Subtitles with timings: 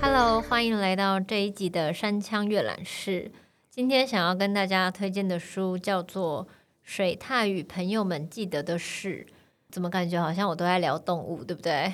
[0.00, 3.32] Hello，欢迎来到这一集的山羌阅览室。
[3.68, 6.46] 今天想要跟大家推荐的书叫做
[6.84, 9.26] 《水獭与朋友们记得的事》。
[9.72, 11.92] 怎么感觉好像我都在聊动物，对不对？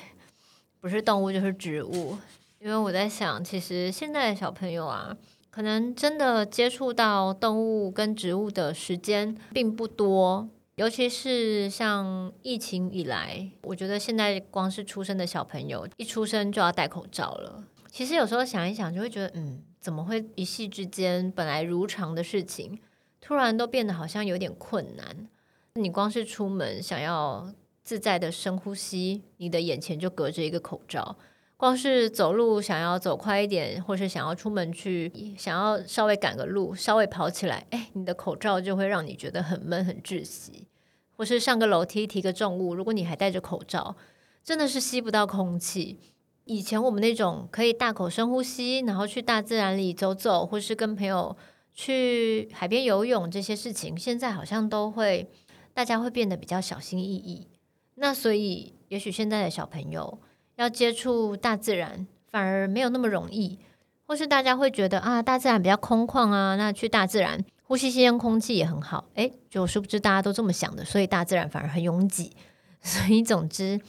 [0.81, 2.19] 不是动物就是植物。
[2.59, 5.17] 因为我在想，其实现在的小朋友啊，
[5.53, 10.49] 可能真的接触到动物跟植物的时间并不多。
[10.77, 17.63] 尤其是像疫情以来，我觉得现在光是出生的小朋友一出生就要戴口罩了。
[17.91, 22.81] 其实有时候想一想，就会觉得，嗯，怎么会一夕之间本来如常的事情，
[23.21, 25.29] 突然都变得好像有点困难？
[25.75, 27.53] 你光是出门想要
[27.85, 31.19] 自在的深呼吸，你的眼前就隔着一个口罩。
[31.63, 40.67] 光是走路想要走快一点，或是想要出门去，想要稍微赶个路，稍微跑起来，哎，你的口罩就会让你觉得很闷、很窒息。
[41.13, 43.95] 或是上个楼梯提个重物，如果你还戴着口罩，
[44.43, 46.01] 真的是吸不到空气。
[46.47, 51.37] 以前我们那种可以大口深呼吸，然后去大自然里走走，或是跟朋友
[51.73, 55.31] 去海边游泳这些事情，现在好像都会
[55.73, 57.47] 大家会变得比较小心翼翼。
[57.95, 60.19] 那所以，也许现在的小朋友。
[60.63, 63.59] 要接触大自然反而没有那么容易，
[64.07, 69.07] 或是大家会觉得啊，大自然比较空旷啊，那去大自然呼吸新鲜空气也很好。
[69.15, 72.31] 诶，就殊不知大家都这么想的，所以大自然反而很拥挤。
[72.81, 73.81] 所以总之，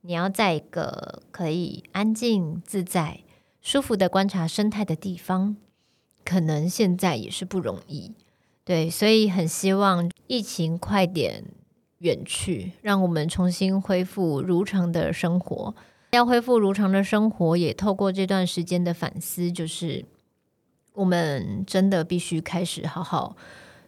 [0.00, 3.20] 你要在一个可以安静、自在、
[3.60, 5.56] 舒服的观察生态的地方，
[6.24, 8.14] 可能现在也是不容易。
[8.64, 11.44] 对，所以很希望疫情快点
[11.98, 15.74] 远去，让我们重新恢复如常的生活。
[16.12, 20.04] 要恢复如常的生活，也透过这段时间的反思，就是
[20.92, 23.34] 我们真的必须开始好好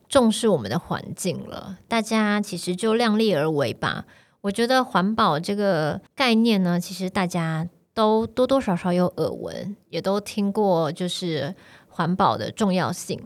[0.09, 1.77] 重视我们的环境了。
[1.87, 4.07] 大家其实就量力而为吧。
[4.41, 11.55] 我觉得环保这个概念呢，其实大家都多多少少有耳闻，也都听过，就是
[11.89, 13.21] 环保的重要性。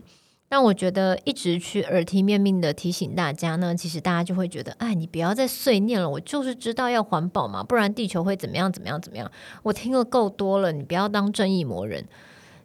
[0.51, 6.09] 但我觉得一直去耳提面命的提醒大家呢，其实大家就会觉得，哎，你不要再碎念了。
[6.09, 9.31] 我就是知道要环保嘛，不然地球会怎么样怎么样怎么样。
[9.61, 12.03] 我听了够多了，你不要当正义魔人。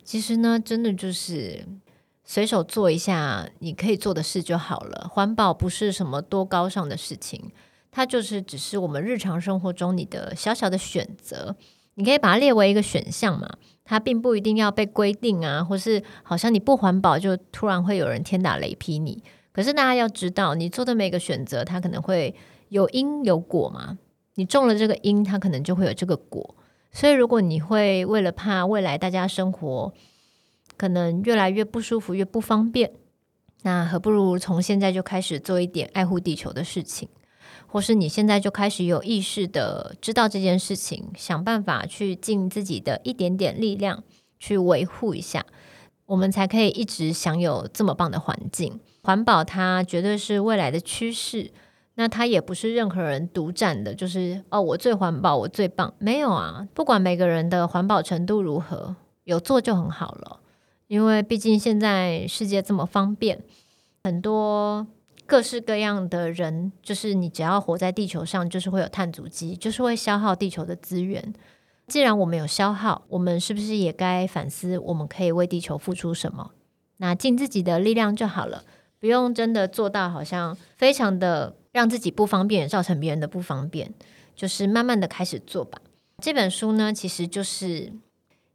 [0.03, 1.67] 其实呢，真的就是
[2.25, 5.07] 随手做一下你可以做的事就好了。
[5.13, 7.53] 环保不是什么多高尚的事情，
[7.91, 11.55] 它就是只是我们日常生活中你的小小的选择。
[11.95, 13.49] 你可以把它列为一个选项嘛，
[13.85, 19.23] 它并不一定要被规定啊，或是好像你不环保就突然会有人天打雷劈你。
[19.53, 22.35] 可是大家要知道，你做的每个选择，它可能会
[22.71, 23.99] 有因有果嘛。
[24.35, 26.57] 你种了这个因，它可能就会有这个果。
[26.91, 29.93] 所以如果你会为了怕未来大家生活
[30.77, 32.93] 可能越来越不舒服、越不方便，
[33.63, 37.09] 那何不如从现在就开始做一点爱护地球的事情。
[37.75, 44.05] 或是你现在就开始有意识的知道这件事情，想办法去尽自己的一点点力量
[44.39, 45.45] 去维护一下，
[46.07, 48.79] 我们才可以一直享有这么棒的环境。
[49.03, 51.51] 环保它绝对是未来的趋势，
[51.97, 56.69] 那它也不是任何人独占的，就是哦，我最环保，我最棒，没有啊。
[56.75, 60.39] 不管每个人的环保程度如何，有做就很好了。
[60.87, 63.43] 因为毕竟现在世界这么方便，
[64.05, 64.87] 很多。
[65.27, 71.33] 各式各样的人，就是你只要活在地球上，就是会有碳足迹，就是会消耗地球的资源。
[71.87, 76.51] 既然我们有消耗，我们是不是也该反思，我们可以为地球付出什么？
[76.99, 78.65] 那尽自己的力量就好了，
[79.01, 83.93] 不用真的做到好像非常的让自己不方便，也造成别人的不方便，
[84.35, 85.81] 就是慢慢的开始做吧。
[86.23, 87.93] 这本书呢，其实就是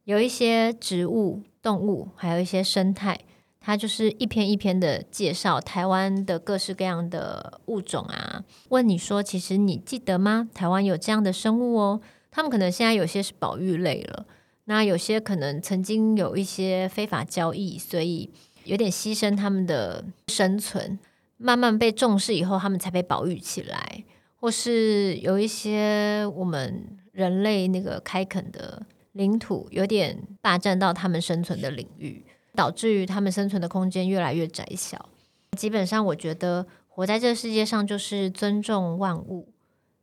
[0.06, 3.19] 有一些植物、动物，还有一些生态。
[3.62, 10.50] 它就是一篇一篇的介绍台湾的各式各样的物种啊，问你说，其实你记得吗？
[10.53, 14.25] 台湾有这样的生物哦，他们可能现在有些是保育类了，
[14.66, 18.31] 那有些可能曾经有一些非法交易，所以
[18.64, 20.97] 有点牺牲他们的生存，
[21.38, 24.03] 慢慢被重视以后，他们才被保育起来，
[24.38, 32.26] 或是有一些我们人类那个开垦的领土，有点霸占到他们生存的领域。
[32.55, 35.09] 导致于他们生存的空间越来越窄小。
[35.57, 39.49] 基本上，我觉得活在这个世界上就是尊重万物，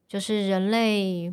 [0.08, 1.32] 就是人类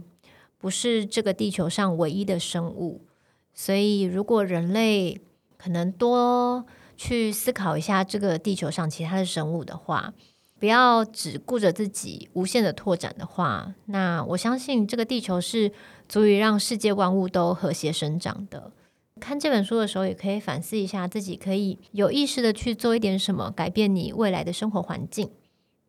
[0.57, 3.05] 不是这个地球上唯一的生物。
[3.53, 5.21] 所以，如果人类
[5.57, 6.65] 可能多
[6.95, 10.13] 去思考一下这个地球上其他的生物的话，
[10.59, 15.71] 不要只顾着自己无限的拓展的话，那我相信这个地球是
[16.07, 18.71] 足以让世界万物都和谐生长的。
[19.19, 25.29] 看这本书的时候，也可以反思一下自己，可以有意识的去做一点什么，改变你未来的生活环境。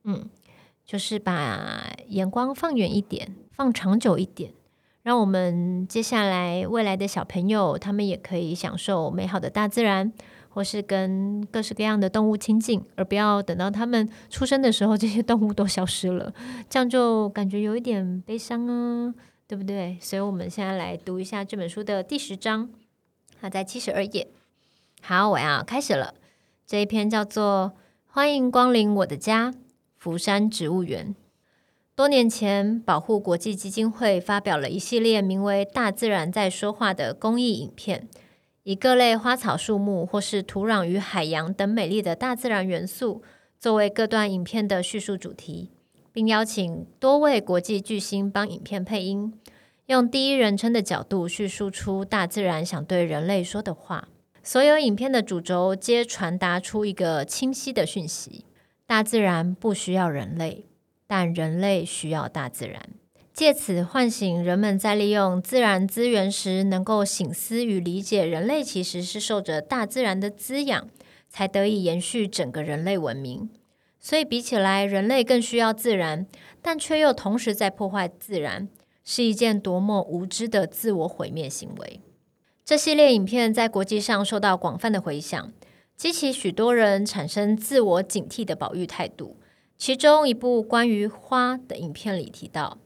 [0.04, 0.28] 嗯，
[0.84, 4.52] 就是把眼光放远一点，放长久一点，
[5.02, 10.12] 让我们接下来未来的小朋友，他们也可以享受美好的大自然，
[10.50, 16.32] 或是跟各式各样的动物亲近，而不要等到他们出生的时候，这些动物都消失了，
[16.68, 19.14] 这样就感觉有一点悲伤啊，
[19.48, 19.96] 对不对？
[20.00, 22.68] 所以，我们现在来读一下这本书的第十章。
[23.44, 24.29] 它在七十二页。
[25.02, 26.14] 好，我要开始了。
[26.67, 27.75] 这一篇叫做
[28.06, 29.52] 《欢迎光临我的家——
[29.99, 31.08] 福山植物园》。
[31.94, 38.08] 多年前，保护国际基金会发表了一系列名为《大自然在说话》的公益影片，
[38.62, 43.23] 以各类花草树木或是土壤与海洋等美丽的大自然元素
[43.61, 45.69] 作为各段影片的叙述主题，
[46.11, 49.38] 并邀请多位国际巨星帮影片配音。
[49.86, 54.08] 用第一人称的角度叙述出大自然想对人类说的话。
[54.42, 58.46] 所有影片的主轴皆传达出一个清晰的讯息：
[58.86, 60.66] 大自然不需要人类，
[61.06, 62.81] 但人类需要大自然。
[63.34, 70.88] 借此唤醒人们在利用自然资源时，能够省思与理解，人类其实是受着大自然的滋养，
[71.28, 73.50] 才得以延续整个人类文明。
[73.98, 76.26] 所以比起来，人类更需要自然，
[76.62, 78.69] 但却又同时在破坏自然。
[79.04, 82.00] 是一件多么无知的自我毁灭行为！
[82.64, 85.52] 这系列影片在国际上受到广泛的回响，
[85.94, 89.36] 激起许多人产生自我警惕的保育态度。
[89.76, 92.78] 其中一部关于花的影片里提到，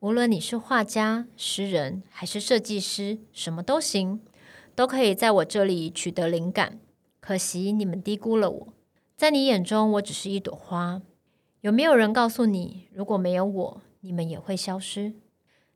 [0.00, 4.20] 无论你是画家、诗人还是设计师，什么都行，
[4.74, 6.80] 都可以在我这里取得灵感。
[7.20, 8.68] 可惜你们低估了我，
[9.16, 11.00] 在你眼中我只是一朵花。
[11.60, 15.12] 有没有人告诉你，如果没有我，你们也会消失？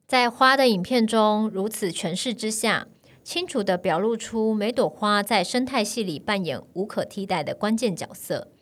[0.07, 2.87] 在花的影片中，如此诠释之下，
[3.25, 8.53] 清楚地表露出每朵花在生态系里扮演无可替代的关键角色。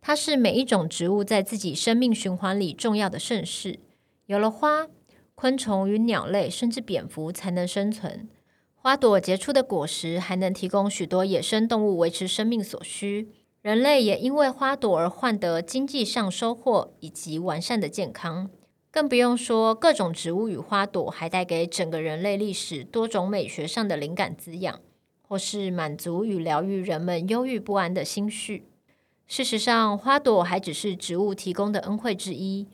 [0.00, 3.78] 它是每一种植物在自己生命循环里重要的盛世。
[4.24, 4.86] 有了花，
[5.34, 8.30] 昆虫与鸟类甚至蝙蝠才能生存。
[8.74, 13.28] 花朵结出的果实还能提供许多野生动物维持生命所需。
[13.60, 18.48] 人类也因为花朵而换得经济上收获以及完善的健康。
[18.96, 24.80] 更不用说，各种植物与花朵还带给整个人类历史多种美学上的灵感滋养，
[25.20, 28.64] 或是满足与疗愈人们忧郁不安的心绪。
[29.26, 32.68] 事实上，花朵还只是植物提供的恩惠之一。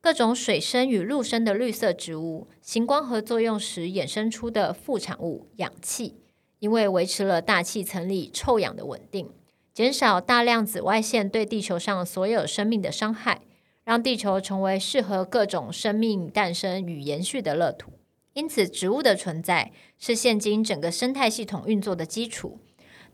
[0.00, 6.16] 各种水生与陆生的绿色植物，行光合作用时衍生出的副产物氧气，
[6.60, 9.28] 因为维持了大气层里臭氧的稳定，
[9.74, 13.42] 减少大量紫外线对地球上所有生命的伤害。
[13.88, 17.92] 让地球成为适合各种生命诞生与延续的乐土。
[18.34, 22.58] 因此，植物的存在是现今整个生态系统运作的基础。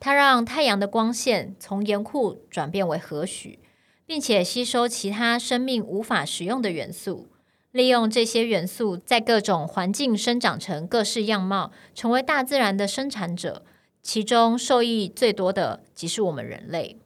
[0.00, 3.56] 它让太阳的光线从严酷转变为和煦，
[4.05, 7.29] 并且吸收其他生命无法使用的元素，
[7.71, 13.65] 利用这些元素在各种环境生长成各式样貌，成为大自然的生产者。
[14.03, 16.99] 其中受益最多的即是我们人类。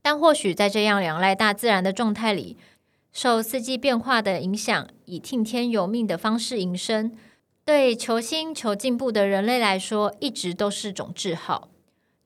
[0.00, 2.56] 但或许在这样仰赖大自然的状态里，
[3.18, 7.10] 受四季变化的影响，以听天由命的方式营生，
[7.64, 11.70] 对求新求进步的人类来说，一直都是种滞耗。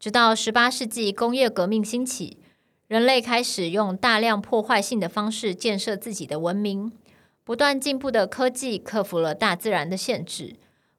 [0.00, 2.38] 直到十八世纪工业革命兴起，
[2.88, 6.90] 人类开始用大量破坏性的方式建设自己的文明。
[7.44, 10.56] 不断进步的科技克服了大自然的限制，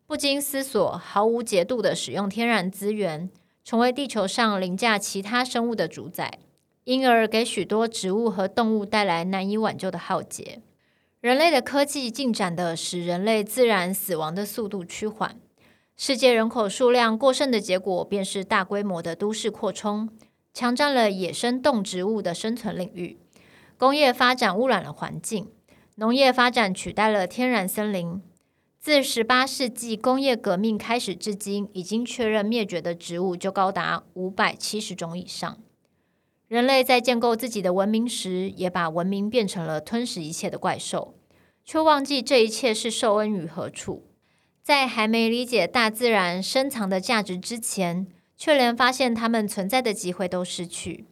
[0.07, 3.29] 不经思索、毫无节度地使用天然资源，
[3.65, 6.39] 成为地球上凌驾其他生物的主宰。
[6.83, 10.61] 因而给许多植物和动物带来难以挽救的浩劫。
[11.19, 15.39] 人类的科技进展的使人类自然死亡的速度趋缓。
[15.95, 20.09] 世界人口数量过剩的结果，便是大规模的都市扩充，
[20.51, 23.19] 强占了野生动植物的生存领域。
[23.77, 25.47] 工业发展污染了环境，
[25.95, 28.19] 农业发展取代了天然森林。
[28.79, 35.59] 自十八世纪工业革命开始至今，已经确认灭绝的植物就高达五百七十种以上。
[36.51, 41.15] 人类在建构自己的文明时，也把文明变成了吞噬一切的怪兽，
[41.63, 44.03] 却忘记这一切是受恩于何处。
[44.61, 48.05] 在还没理解大自然深藏的价值之前，
[48.35, 51.05] 却连发现它们存在的机会都失去。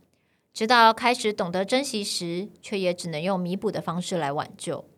[0.53, 4.89] 直到开始懂得珍惜时，却也只能用弥补的方式来挽救。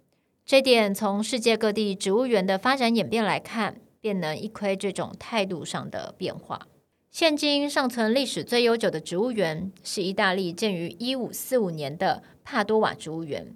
[0.43, 6.65] 这点从世界各地植物园的发展演变来看，便能一窥这种态度上的变化。
[7.11, 13.53] 现今尚存历史最悠久的植物园是意大利建于一五四五年的帕多瓦植物园。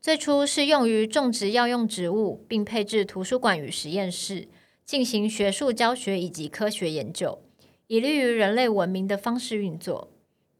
[0.00, 4.46] 最初是用于种植药用植物，并配置图书馆与实验室，
[4.84, 7.40] 进行学术教学以及科学研究。
[7.88, 10.12] 以利于人类文明的方式运作。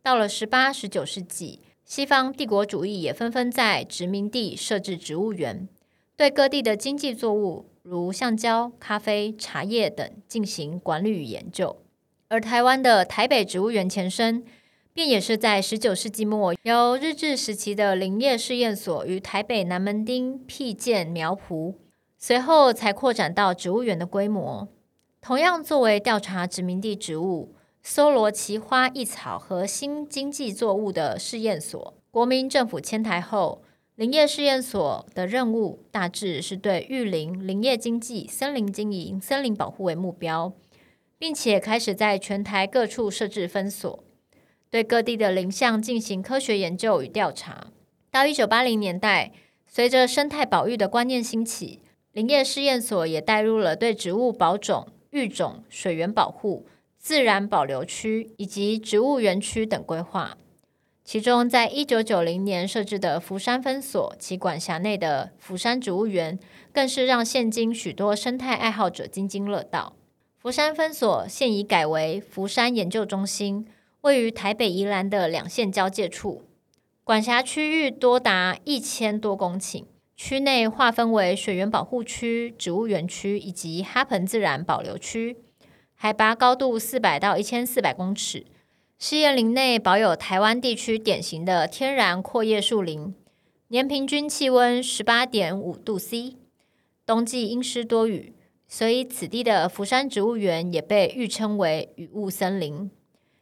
[0.03, 5.69] 到了十八、十九世纪，西方帝国主义也纷纷在殖民地设置植物园，
[6.17, 11.82] 对各地的经济作物，如橡胶、咖啡、茶叶等进行管理与研究。
[12.33, 14.43] 而台湾的台北植物园前身，
[14.95, 21.75] 便也是在十九世纪末，由日治时期的林业试验所于台北南门町辟建苗圃，
[22.17, 24.67] 随后才扩展到植物园的规模。
[25.21, 33.61] 同样作为调查殖民地植物、搜罗奇花异草和新经济作物的试验所，国民政府迁台后，
[33.97, 40.51] 林业试验所的任务大致是对育林、林业经济、森林经营、森林保护为目标，
[41.23, 44.03] 并且开始在全台各处设置分所。
[44.69, 47.69] 对各地的林相进行科学研究与调查。
[48.11, 49.31] 到一九八零年代，
[49.65, 56.67] 随着生态保育的观念兴起，林业试验所也带入了对植物保种、育种、水源保护、
[56.99, 60.37] 自然保留区以及植物园区等规划。
[61.05, 66.37] 其中，在一九九零年设置的福山分所，其管辖内的福山植物园，
[66.73, 69.95] 更是让现今许多生态爱好者津津乐道。
[70.43, 73.65] 福山分所现已改为福山研究中心。
[74.01, 76.43] 位于台北宜兰的两县交界处，
[77.05, 79.85] 管辖区域多达一千多公顷，
[80.17, 85.37] 区内划分为水源保护区、植物园区以及哈盆自然保留区，
[85.95, 88.45] 海拔高度四百到一千四百公尺。
[88.99, 93.15] 试验林内保有台湾地区典型的天然阔叶树林，
[93.69, 96.35] 年平均气温十八点五度 C，
[97.07, 98.33] 冬季阴湿多雨，
[98.75, 102.91] 所以此地的福山植物园也被誉称为雨雾森林。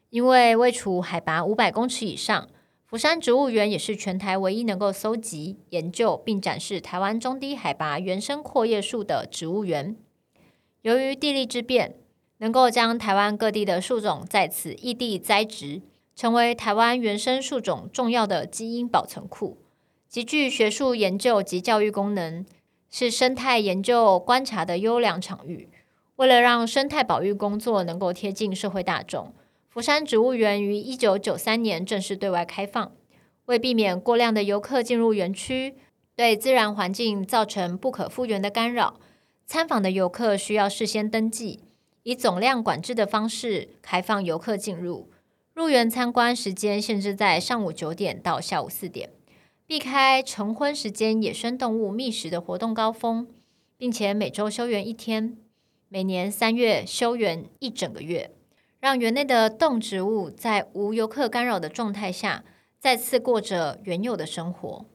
[0.08, 2.48] 因为位处海拔五百公尺以上，
[2.84, 9.94] 福山植物园也是全台唯一能够搜集、研究并展示台湾中低海拔原生阔叶树的植物园。
[10.82, 11.94] 由于地利之便，
[12.38, 15.80] 能够将台湾各地的树种在此异地栽植，
[16.16, 19.58] 成为台湾原生树种重要的基因保存库，
[20.08, 22.44] 极具学术研究及教育功能，
[22.90, 25.68] 是生态研究观察的优良场域。
[26.16, 29.32] 为了让生态保育工作能够贴近社会大众，
[29.68, 32.92] 福山植物园于一九九三年正式对外开放，
[33.46, 35.76] 为避免过量的游客进入园区，
[36.14, 39.00] 对自然环境造成不可复原的干扰，
[39.46, 41.60] 参访的游客需要事先登记，
[42.02, 45.10] 以总量管制的方式开放游客进入。
[45.54, 49.10] 入园参观时间限制在上午九点到下午四点，
[49.70, 53.28] 避开晨昏时间野生动物觅食的活动高峰，
[53.76, 55.36] 并且每周休园一天，
[55.88, 58.32] 每年三月休园一整个月。
[58.80, 62.42] 让园内的动植物在无游客干扰的状态下，
[62.80, 64.86] 再次过着原有的生活。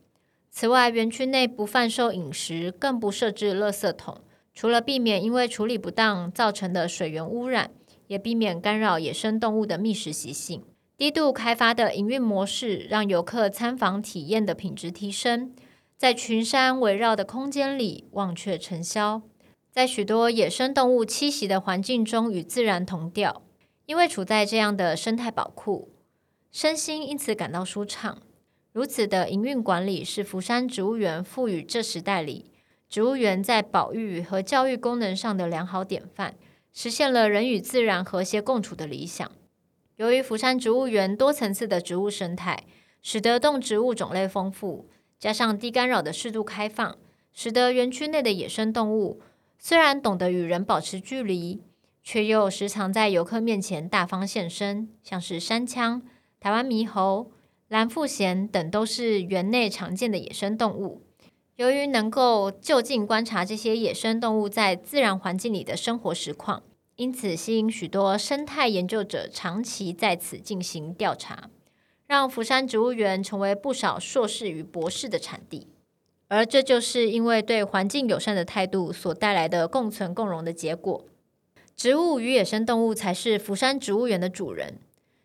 [0.51, 4.17] 此外，园区内不贩售饮食，更不设置垃圾桶。
[4.53, 7.71] 除了避免因为处理不当造成的水源污染，
[8.07, 10.65] 也避免干扰野生动物的觅食习性。
[10.97, 15.53] 低度开发的营运模式，让游客参访体验的品质提升。
[15.97, 19.21] 在群山围绕的空间里，忘却尘嚣，
[19.69, 23.41] 在许多野生动物栖息的环境中，与自然同调。
[23.85, 25.89] 因为处在这样的生态宝库，
[26.49, 28.19] 身心因此感到舒畅。
[28.71, 32.51] 如此的营运管理是福山植物园赋予这时代里
[32.89, 36.35] 植物园在保育和教育功能上的良好典范，
[36.73, 39.29] 实现了人与自然和谐共处的理想。
[39.97, 42.63] 由于福山植物园多层次的植物生态，
[43.01, 46.97] 使得动植物种类丰富，加上低干扰的适度开放，
[47.33, 49.21] 使得园区内的野生动物
[49.57, 51.61] 虽然懂得与人保持距离。
[52.07, 56.03] 却又时常在游客面前大方现身，像是山羌、
[56.39, 57.31] 台湾猕猴、
[57.67, 61.01] 蓝腹鷴等，都是园内常见的野生动物。
[61.55, 66.61] 由于能够就近观察这些野生动物在自然环境里的生活实况，
[66.95, 71.49] 因此吸引许多生态研究者长期在此进行调查，
[72.07, 75.67] 让福山植物园成为不少硕士与博士的产地。
[76.27, 81.05] 而这就是因为对环境友善的态度所带来的共存共荣的结果。
[81.75, 84.79] 植物与野生动物才是福山植物园的主人，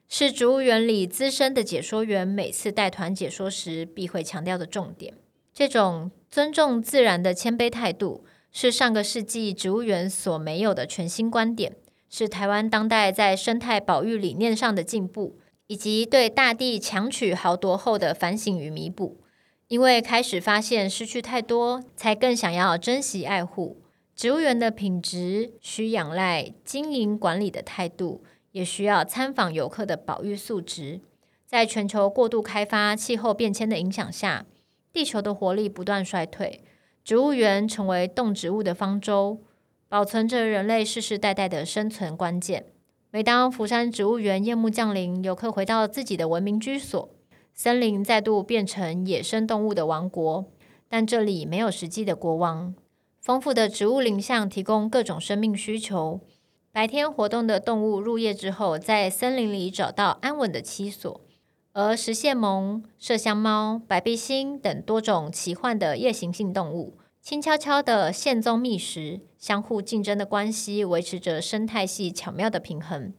[0.09, 5.15] 是植物园里资深的解说员每次带团解说时必会强调的重点。
[5.55, 11.77] 这种尊重自然的谦卑态度，是上个世纪植物园所没有的全新观点，
[12.09, 15.39] 是台湾当代在生态保育理念上的进步，
[15.69, 19.21] 以及对大地强取豪夺后的反省与弥补。
[19.69, 23.81] 因为开始发现失去太多，才更想要珍惜爱护。
[24.17, 31.01] 植物园的品质需仰赖经营管理的态度，也需要参访游客的保育素质。
[31.47, 34.45] 在全球过度开发、气候变迁的影响下，
[34.93, 36.65] 地球的活力不断衰退，
[37.05, 39.39] 植物园成为动植物的方舟，
[39.89, 42.67] 保存着人类世世代代的生存关键。
[43.11, 47.09] 每当福山植物园夜幕降临，游客回到自己的文明居所，
[47.53, 50.45] 森林再度变成野生动物的王国。
[50.89, 52.75] 但这里没有实际的国王。
[53.21, 56.21] 丰富的植物林相提供各种生命需求。
[56.73, 61.21] 白天活动的动物入夜之后，在森林里找到安稳的栖所。
[61.73, 73.15] 而食蟹獴、麝香猫、白鼻心等多种奇幻的夜行性动物，轻悄悄地现踪觅食，相互竞争的关系维持着生态系巧妙的平衡。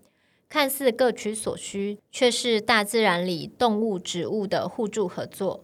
[0.49, 5.63] 看似各取所需，却是大自然里动物、植物的互助合作。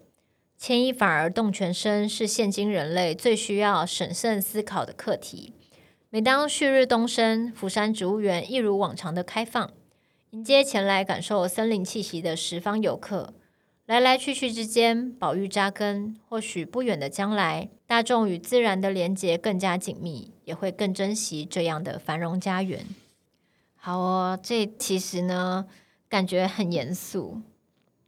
[0.58, 5.54] 牵一发而动全身，是现今人类最需要审慎思考的课题。
[6.10, 9.72] 每当旭日东升，福山植物园一如往常的开放。
[10.32, 13.34] 迎接前来感受森林气息的十方游客，
[13.86, 16.18] 来来去去之间，保育扎根。
[16.28, 22.86] 或许不远的将来，大众与自然的连结更加紧密，也会更珍惜这样的繁荣家园。
[23.78, 25.66] 好哦，这其实呢，
[26.10, 27.42] 感觉很严肃，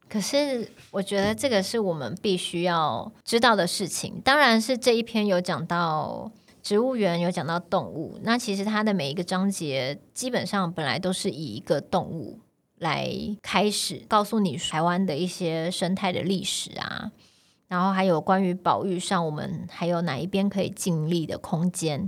[0.10, 4.20] 可是我觉得这个是我们必须要知道的事情。
[4.20, 6.30] 当然是这一篇有讲到。
[6.70, 12.42] 植物园有讲到动物，那其实它的每一个章节基本上本来都是以一个动物
[12.78, 13.12] 来
[13.42, 17.12] 开始，告诉你台湾的一些生态的历史啊，
[17.70, 22.08] 然后还有关于保育上，我们还有哪一边可以尽力的空间，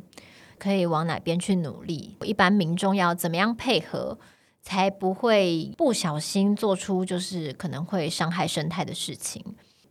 [0.59, 4.19] 可以往哪边去努力，一般民众要怎么样配合，
[4.61, 9.43] 才不会不小心做出就是可能会伤害生态的事情。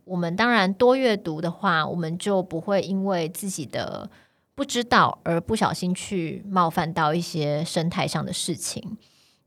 [0.05, 4.09] 我们当然多阅读的话，我们就不会因为自己的。
[4.53, 8.97] 不知道而不小心去冒犯到一些生态上的事情，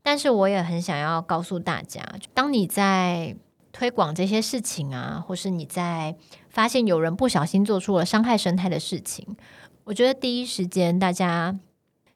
[0.01, 2.01] 但是我也很想要告诉大家，
[2.33, 3.35] 当你在
[3.71, 6.15] 推广这些事情啊，或是你在
[6.49, 9.37] 发现有人不小心做出了伤害生态的事情，
[9.85, 11.57] 我觉得第一时间大家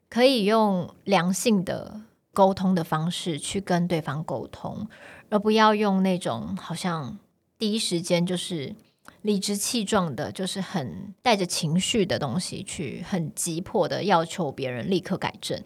[0.08, 4.88] 可以用良性的沟通的方式去跟对方沟通，
[5.30, 7.18] 而不要用那种好像
[7.56, 8.74] 第一时间就是。
[9.22, 15.62] 理直气壮的，就是很带着情绪的东西，去很急迫的要求别人立刻改正。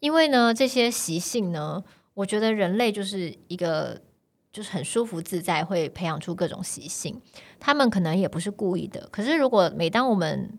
[0.00, 1.82] 因为呢，这些习性呢，
[2.14, 4.00] 我觉得人类就是一个
[4.52, 7.20] 就是很舒服自在，会培养出各种习性。
[7.58, 10.58] 他们可能也不是故意的，可是如果每当我们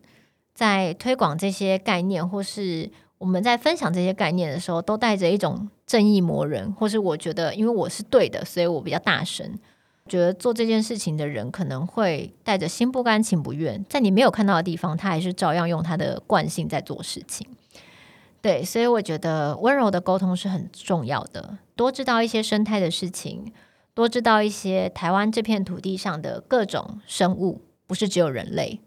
[0.53, 9.57] 在推广这些概念，或是我们在分享这些概念的时候，都带着一种正义魔人，或是我觉得因为我是对的，所以我比较大声。
[10.07, 17.47] 觉得做这件事情的人可能会带着心不甘情不愿，在你没有看到的地方，他还是照样用他的惯性在做事情。
[18.41, 21.59] 对，所以我觉得温柔的沟通是很重要的。
[21.75, 23.51] 多知道一些生态的事情，
[23.93, 28.79] 多知道一些台湾这片土地上的各种生物，不是只有人类。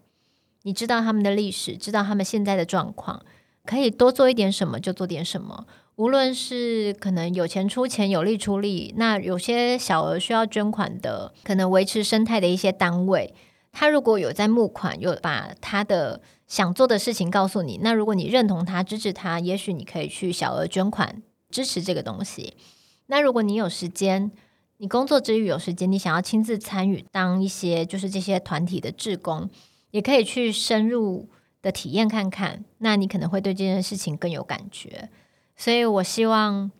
[0.63, 3.23] 你知道他们的历史，知道他们现在的状况，
[3.65, 5.65] 可以多做一点什么就做点什么。
[5.97, 13.35] 无论是可能有钱出钱，有力出力，那有些小额需要捐款的，可能维持生态的一些单位，
[13.71, 21.21] 他如果有在募款，有把他的想做的事情告诉你，那如果你认同他，支持他，也许你可以去小额捐款
[21.51, 22.55] 支持这个东西。
[23.07, 24.31] 那如果你有时间，
[24.77, 29.47] 你工作之余有时间，你想要亲自参与，当一些就是这些团体的志工，
[29.91, 31.29] 也可以去深入
[31.61, 35.09] 的体验看看，那你可能会对这件事情更有感觉。
[35.55, 36.71] 所以，我希望，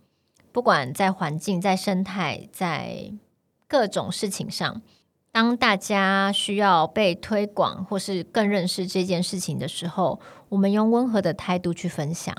[0.52, 3.12] 不管在环境、在生态、在
[3.67, 4.82] 各种事情上，
[5.32, 12.36] 当大家需要被推广或是更认识这件事情的时候，我们用温和的态度去分享，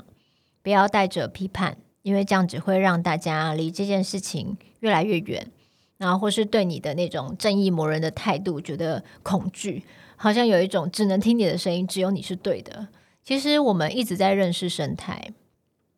[0.61, 5.51] 不要带着批判，因为这样只会让大家离这件事情越来越远，
[5.97, 9.83] 然后或是对你的那种正义魔人的态度觉得恐惧，
[10.15, 12.87] 好像有一种只能听你的声音，只有你是对的。
[13.23, 15.31] 其实我们一直在认识生态。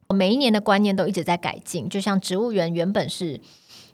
[0.10, 3.42] 每一年的观念都一直在改进，就像植物园原本是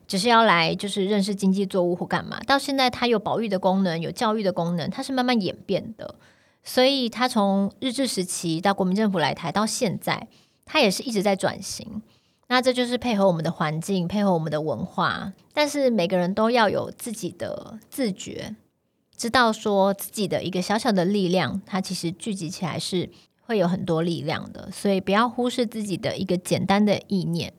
[0.05, 6.15] 只是要来就是认识经济作物或干嘛，到现在它有保育的功能，有教育的功能，它是慢慢演变的。
[6.63, 10.27] 所以它从日治时期到国民政府来台到现在，
[10.65, 12.01] 它也是一直在转型。
[12.51, 18.57] 那这就是配合我们的环境，配合我们的文化，但是每个人都要有自己的自觉，
[19.15, 23.09] 知道说自己的一个小小的力量，它其实聚集起来是。
[23.43, 27.51] 会有很多力量的，所以不要忽视自己的一个简单的意念。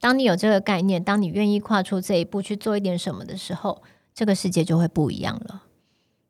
[0.00, 3.82] 当你有这个概念，当你愿意跨出这一步去做一点什么的时候，
[4.14, 5.64] 这个世界就会不一样了。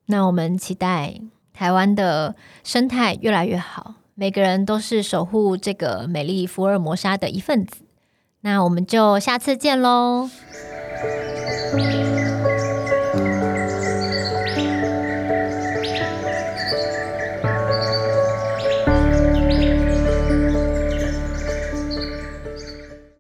[0.07, 1.21] 那我们期待
[1.53, 7.86] 台湾的生态越来越好，每个人都是守护这个美丽福尔摩沙的一份子。
[8.47, 10.31] 那我们就下次见喽。